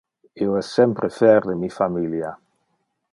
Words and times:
Io 0.45 0.55
es 0.61 0.69
sempre 0.77 1.11
fer 1.19 1.35
de 1.49 1.57
mi 1.61 1.71
familia. 1.77 2.33